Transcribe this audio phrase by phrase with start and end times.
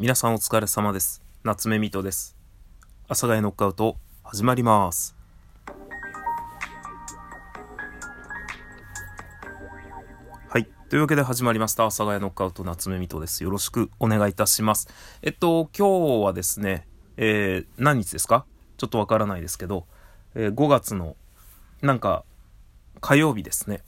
[0.00, 1.24] 皆さんお疲れ様です。
[1.42, 2.36] 夏目みとです。
[3.06, 5.16] 阿佐ヶ谷ノックアウト始まります。
[10.48, 10.68] はい。
[10.88, 11.82] というわけで始まりました。
[11.82, 13.42] 阿佐ヶ谷ノックアウト夏目みとです。
[13.42, 14.86] よろしくお願いいたします。
[15.20, 16.86] えっと、今日はですね、
[17.16, 18.46] えー、何日ですか？
[18.76, 19.88] ちょっとわからないですけど、
[20.36, 21.16] えー、5月の、
[21.82, 22.22] なんか、
[23.00, 23.82] 火曜日ですね。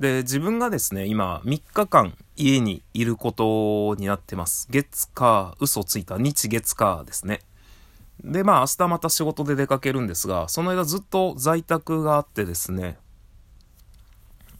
[0.00, 4.68] で、自分がですね、今、3日間家にいることになってます。
[4.70, 7.40] 月火、嘘ついた日月火ですね。
[8.22, 12.96] で、まあ、明日また仕事で出かけるんですが、その間ずっと在宅があってですね、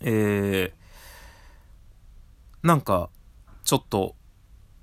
[0.01, 3.09] えー、なんか、
[3.65, 4.17] ちょっと、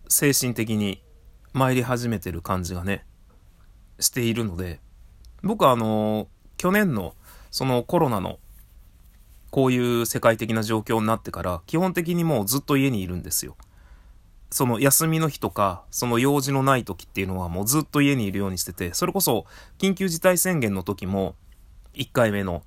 [0.07, 1.03] 精神的に
[1.51, 3.05] 参り始めてる感じがね、
[3.99, 4.79] しているので、
[5.43, 7.13] 僕はあの、去年の、
[7.51, 8.39] そのコロナの
[9.55, 13.55] こういう世界的な状況になってから、基本的にもうずっと家にいるんですよ。
[14.49, 19.45] その休みの日とか、その用事のない時っていうのはもうずっと家にいるようにしてて、それこそ
[19.77, 21.35] 緊急事態宣言の時も、
[21.93, 22.63] 1回目の、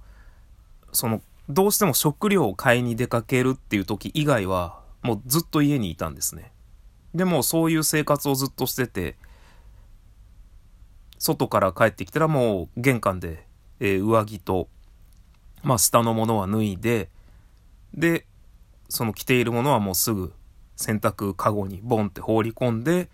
[0.95, 6.53] その、どうしても食料を買いに出かけるっていう時以外は、もうずっと家にいたんですね。
[7.15, 9.19] でもそういう生活をずっとしてて、
[11.19, 13.47] 外から帰ってきたらもう玄関で、
[13.79, 14.71] えー、上着と
[15.62, 17.09] まあ、下のものは脱いで、
[17.95, 18.27] で、
[18.89, 20.33] その着ているものはもうすぐ
[20.77, 23.09] 洗濯かごにボンって放り込んで、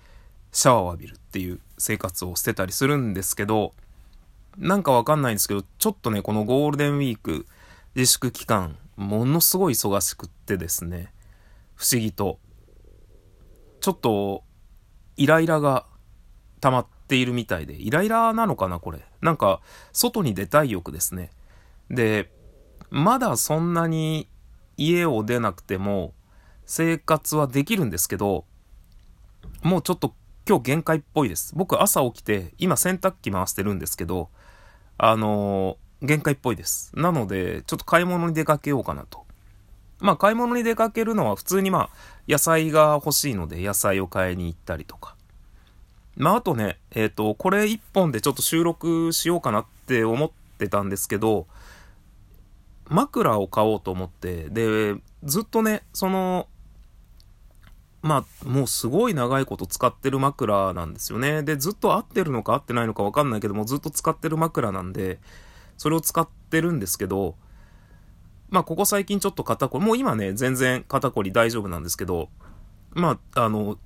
[0.53, 3.75] シャワーを浴びるっていう生活をしてたりするんですけど、
[4.57, 7.47] なんかわかんないんですけど、ちょっとね、このゴールデンウィーク
[7.95, 11.13] 自粛期間、ものすごい忙しくってですね、
[11.75, 12.39] 不思議と、
[13.81, 14.45] ちょっと、
[15.17, 15.87] イライラが
[16.61, 19.01] 溜まっているみたいで、イライラなのかな、これ。
[19.21, 19.61] なんか、
[19.93, 21.31] 外に出たい欲ですね。
[21.91, 22.31] で、
[22.91, 24.29] まだそんなに
[24.77, 26.15] 家を出なくても
[26.67, 28.45] 生活はできるんですけど、
[29.63, 30.15] もうちょっと
[30.47, 31.55] 今日限界っぽいです。
[31.57, 34.29] 僕朝起きて、今洗濯機回してるんですけど、
[34.99, 36.93] あのー、限界っぽいです。
[36.95, 39.25] なので、ちょっと買い物に出かけようかなと。
[40.01, 41.91] まあ買い物に出かけるのは普通にまあ
[42.29, 45.17] 野菜が欲しいので野菜を買いに行ったりとか。
[46.17, 51.47] まああとね、えっ、ー、と、これ一本でちょっと収録しようかなって思ってたんですけど、
[52.89, 56.49] 枕を買おうと思って、で、ずっとね、その、
[58.03, 61.43] まあ、もうすごい長いこと使ってる枕なんですよね。
[61.43, 65.19] で、ずっと合ってるのか合ってないのかわかんないけども、ずっと使ってる枕なんで、
[65.79, 67.37] それを使ってるんですけど、
[68.51, 72.29] まあ、ここ最近ちょっと肩こり、もう今ね、全然肩こり大丈夫なんですけど、
[72.93, 73.79] まあ、あの、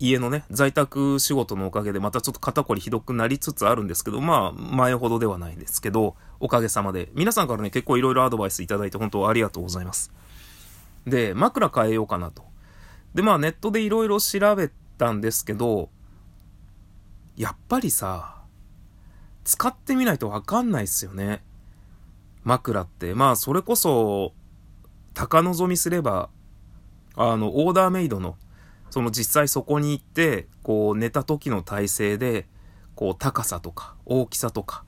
[0.00, 7.10] 家のね、在宅仕事のおかげでまたちょっと肩こりひどくなりつつあるんですけど、まあ、前ほどではないんですけど、おかげさまで。
[7.14, 10.12] 皆さんからね、結構いろいろアドバイスいただいて本当ありがとうございます。
[11.04, 12.44] で、枕変えようかなと。
[13.14, 15.90] で、まあネットでいろいろ調べたんですけど、
[17.36, 18.42] やっぱりさ、
[19.44, 21.42] 使ってみないとわかんないっすよね。
[22.44, 23.14] 枕って。
[23.14, 24.32] まあ、それこそ、
[25.14, 26.28] 高望みすれば、
[27.16, 28.36] あの、オーダーメイドの
[28.90, 32.46] その実際そこに行って、こう寝た時の体勢で、
[32.94, 34.84] こう高さとか大きさとか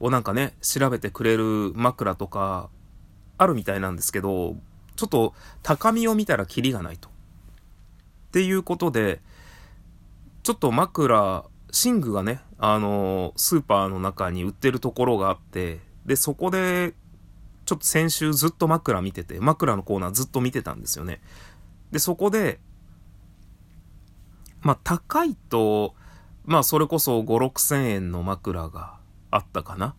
[0.00, 2.70] をなんかね、調べてくれる枕とか
[3.38, 4.56] あるみたいなんですけど、
[4.96, 7.08] ちょっと高みを見たらキリがないと。
[7.08, 7.12] っ
[8.32, 9.20] ていうことで、
[10.42, 11.44] ちょっと枕、
[11.84, 16.94] 寝具がね、あの、スーパーの中に売ってるところがあって、で、そこで、
[17.64, 21.20] ちょっと先週ずっと枕見てて、枕のコーナーずっと見てたんですよね。
[21.92, 22.58] で、そこで、
[24.62, 25.94] まあ、高いと、
[26.44, 28.98] まあ、それこそ5、6千円の枕が
[29.30, 29.94] あったかな。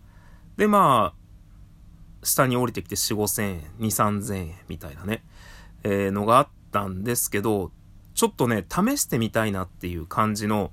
[0.57, 5.23] で、まあ、下に降りてきて4、5千円、2、3千円みたいなね、
[5.83, 7.71] えー、のがあったんですけど、
[8.13, 10.71] ちょっとね、試してみたいなっていう感じの、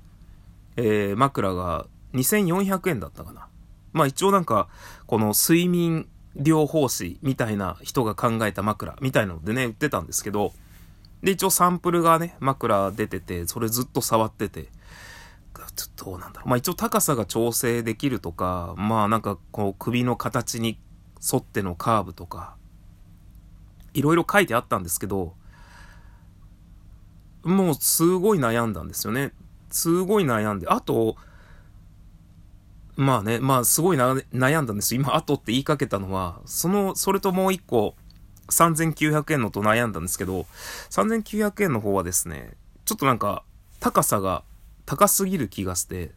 [0.77, 3.47] えー、枕が2400円だったかな。
[3.93, 4.69] まあ一応なんか、
[5.05, 10.53] この睡眠療法士みたいな人が考えた枕みたいなのでね、売ってたんですけど、
[11.23, 14.69] で、一応サンプルがね、枕出てて、それずっと触ってて、
[15.75, 16.49] ちょっとどうなんだろう。
[16.49, 20.79] まあ一応高さが調整できるとか、まあなんかこう首の形に
[21.31, 22.55] 沿ってのカーブとか、
[23.93, 25.35] いろいろ書いてあったんですけど、
[27.43, 29.33] もうすごい悩んだんですよね。
[29.69, 30.67] すごい悩んで。
[30.67, 31.15] あと、
[32.95, 35.01] まあね、まあすごい悩んだんですよ。
[35.01, 37.95] 今、あとって言いかけたのは、その、それともう一個、
[38.51, 40.45] 3900円のと悩んだんですけど、
[40.89, 42.51] 3900円の方はですね、
[42.85, 43.43] ちょっとなんか
[43.79, 44.43] 高さが
[44.85, 46.11] 高すぎる気がして、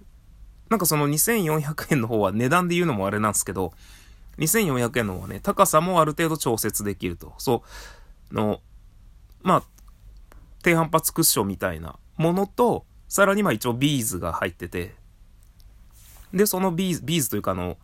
[0.69, 3.73] なんかその2400円の方は値段で言うのもあれなんですけど、
[4.39, 7.35] 2400円の方はね、高さもある程度調節できると。
[7.39, 7.63] そ
[8.33, 8.61] う、の、
[9.43, 9.63] まあ、
[10.63, 14.95] 低反発クッションみたいなものと、さらにまあ一応ビーズが入ってて、
[16.33, 17.77] で、そのビーズ、ビーズというかあの、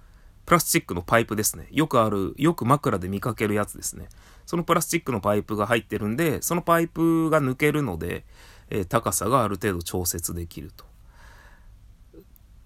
[0.51, 1.69] プラスチックのパイプですね。
[1.71, 4.09] よくある、よく枕で見かけるやつですね。
[4.47, 8.25] そのプラスチックのパイプが入ってるんで、そのパイプが抜けるので、
[8.69, 10.85] えー、高さがある程度調節できると。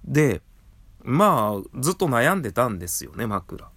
[0.03, 0.41] で、
[1.03, 3.69] まあ、ずっと悩んでたんですよね、枕。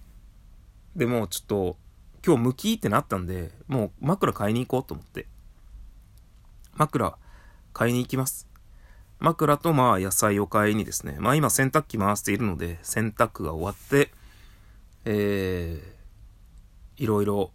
[0.96, 1.76] でもちょっと、
[2.26, 5.26] 今日向きってなったんで、もう枕買いに行こうと思って。
[6.76, 7.18] 枕
[7.74, 8.48] 買いに行きます。
[9.20, 14.12] 枕とまあ野菜を買いにですね、まあ今洗濯機回しているので、洗濯が終わって、
[15.04, 17.50] えー、いろいろ、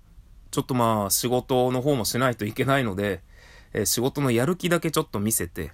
[0.52, 3.22] ちょっとまあ仕事の方もしないといけないので、
[3.74, 5.72] えー、仕事のやる気だけちょっと見せて、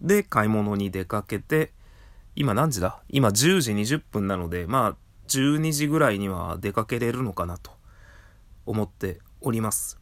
[0.00, 1.72] で、買い物に出かけて、
[2.36, 3.00] 今何時だ？
[3.08, 4.96] 今10時20分なので、まあ
[5.28, 7.70] 12時ぐらいには出かけれるのかなと
[8.66, 10.00] 思っております。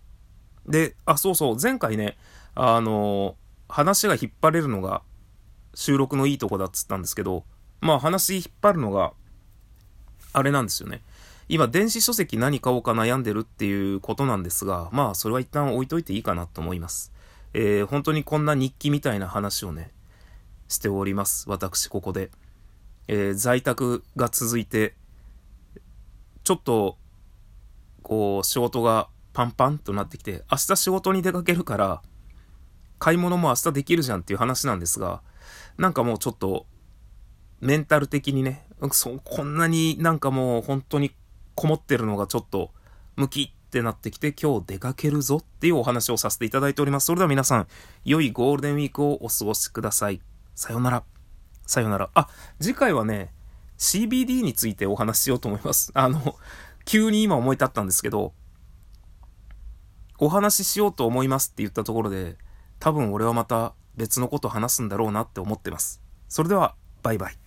[0.66, 2.16] で、あ、そうそう、前回ね、
[2.54, 3.36] あの
[3.72, 5.00] 話が引っ張れるのが
[5.74, 7.44] 収録のいいとこだっつったんですけど、
[7.80, 9.14] まあ話引っ張るのが、
[10.34, 11.00] あれなんですよね。
[11.48, 17.12] 今、電子書籍何買おうか悩んでるっていうことなんですが、まあそれは一旦置いといていいかなと思います。
[17.54, 19.90] えー、本当にこんな日記みたいな話をね、
[20.68, 21.48] しております。
[21.48, 22.30] 私、ここで。
[23.08, 24.94] えー、在宅が続いて、
[26.44, 26.98] ちょっと、
[28.02, 32.02] こう、仕事がパンパンとなってきて、明日仕事に出かけるから、
[33.02, 35.22] 買い物も明日できるじゃんっていう話なんですが、
[35.76, 36.66] なんかもうちょっと、
[37.60, 41.10] メンタル的にね、そこんなになんかもう本当に
[41.56, 42.70] こもってるのがちょっと、
[43.16, 47.06] ムキってなってきて、今日出かけるぞっていうお話をさせていただいております。
[47.06, 47.66] それでは皆さん、
[48.04, 50.20] 良いゴールデンウィークをお過ごしください。
[50.54, 51.02] さよなら。
[51.66, 52.08] さよなら。
[52.14, 52.28] あ、
[52.60, 53.34] 次回はね、
[53.78, 55.90] CBD についてお話ししようと思います。
[55.98, 56.36] あの、
[56.84, 58.32] 急に今思い立ったんですけど、
[60.20, 62.36] お話ししようと思いますって言ったところで、
[62.82, 66.02] 多分俺はまた別のこと話すんだろうなって思ってます。
[66.28, 66.74] それでは、
[67.04, 67.38] バイバイ。